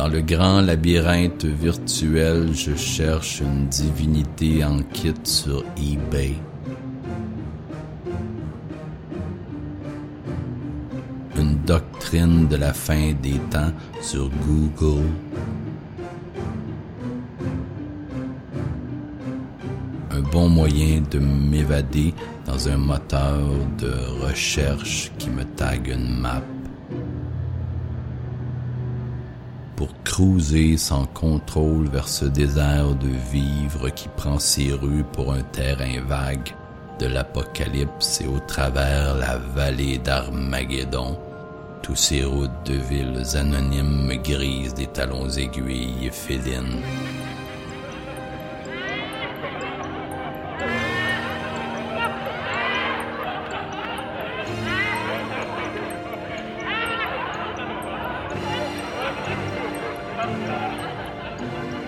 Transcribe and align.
Dans 0.00 0.08
le 0.08 0.20
grand 0.22 0.60
labyrinthe 0.60 1.44
virtuel, 1.44 2.54
je 2.54 2.74
cherche 2.74 3.40
une 3.40 3.66
divinité 3.66 4.64
en 4.64 4.78
kit 4.94 5.12
sur 5.24 5.64
eBay. 5.76 6.36
Une 11.36 11.56
doctrine 11.66 12.48
de 12.48 12.56
la 12.56 12.72
fin 12.72 13.12
des 13.20 13.38
temps 13.50 13.72
sur 14.00 14.30
Google. 14.46 15.04
Un 20.10 20.20
bon 20.20 20.48
moyen 20.48 21.02
de 21.10 21.18
m'évader 21.18 22.14
dans 22.46 22.68
un 22.68 22.76
moteur 22.76 23.38
de 23.78 23.92
recherche 24.26 25.12
qui 25.18 25.30
me 25.30 25.44
tague 25.44 25.88
une 25.88 26.20
map. 26.20 26.42
pour 29.80 29.94
cruiser 30.04 30.76
sans 30.76 31.06
contrôle 31.06 31.88
vers 31.88 32.06
ce 32.06 32.26
désert 32.26 32.94
de 32.96 33.08
vivre 33.32 33.88
qui 33.88 34.08
prend 34.14 34.38
ses 34.38 34.74
rues 34.74 35.06
pour 35.10 35.32
un 35.32 35.40
terrain 35.40 36.02
vague 36.06 36.54
de 36.98 37.06
l'apocalypse 37.06 38.20
et 38.20 38.26
au 38.26 38.38
travers 38.40 39.14
la 39.14 39.38
vallée 39.38 39.96
d'Armageddon, 39.96 41.18
tous 41.82 41.96
ces 41.96 42.24
routes 42.24 42.50
de 42.66 42.74
villes 42.74 43.24
anonymes 43.38 44.12
grises 44.22 44.74
des 44.74 44.86
talons 44.86 45.30
aiguilles 45.30 46.10
félines. 46.12 46.82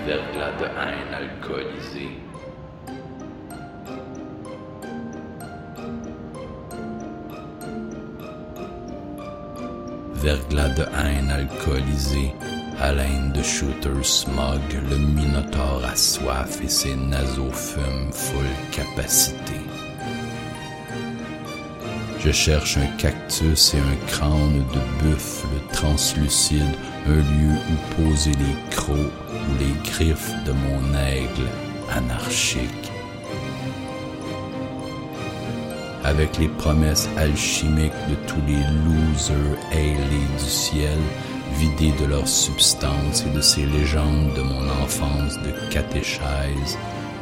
Verglas 0.07 0.53
de 0.59 0.67
haine 0.67 1.15
alcoolisé. 1.15 2.09
Verglas 10.15 10.69
de 10.77 10.87
haine 10.95 11.31
alcoolisé, 11.31 12.35
haleine 12.81 13.33
de 13.33 13.43
shooter 13.43 14.05
smog, 14.05 14.61
le 14.91 14.99
minotaure 14.99 15.97
soif 15.97 16.61
et 16.63 16.69
ses 16.69 16.97
naseaux 16.97 17.51
fument 17.53 18.13
full 18.13 18.51
capacité. 18.71 19.72
Je 22.25 22.31
cherche 22.31 22.77
un 22.77 22.87
cactus 22.99 23.75
et 23.75 23.79
un 23.79 24.07
crâne 24.07 24.65
de 24.73 25.05
buffle 25.05 25.49
translucide, 25.73 26.63
un 27.09 27.17
lieu 27.17 27.57
où 27.69 28.01
poser 28.01 28.31
les 28.31 28.71
crocs 28.71 28.97
ou 28.97 29.59
les 29.59 29.91
griffes 29.91 30.33
de 30.45 30.53
mon 30.53 30.97
aigle 30.97 31.49
anarchique. 31.91 32.93
Avec 36.05 36.39
les 36.39 36.47
promesses 36.47 37.09
alchimiques 37.17 37.91
de 38.09 38.15
tous 38.29 38.43
les 38.47 38.63
losers 38.85 39.59
ailés 39.73 40.29
du 40.39 40.49
ciel, 40.49 40.99
vidés 41.59 41.93
de 42.01 42.05
leur 42.07 42.29
substance 42.29 43.25
et 43.27 43.31
de 43.31 43.41
ces 43.41 43.67
légendes 43.67 44.33
de 44.37 44.43
mon 44.43 44.69
enfance 44.81 45.35
de 45.43 45.53
catéchèse, 45.71 46.79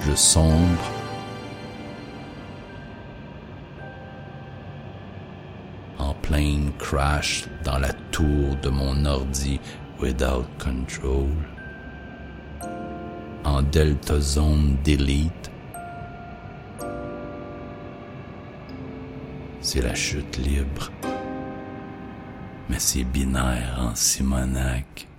je 0.07 0.15
sombre 0.15 1.00
plein 6.31 6.71
crash 6.79 7.47
dans 7.65 7.79
la 7.79 7.93
tour 8.13 8.55
de 8.63 8.69
mon 8.69 9.05
ordi 9.05 9.59
without 10.01 10.47
control, 10.59 11.27
en 13.45 13.63
delta 13.63 14.21
zone 14.21 14.77
delete. 14.85 15.51
C'est 19.61 19.83
la 19.83 19.95
chute 19.97 20.39
libre, 20.39 20.93
mais 22.69 22.79
c'est 22.79 23.03
binaire 23.03 23.77
en 23.81 23.97
Simonac. 23.97 25.10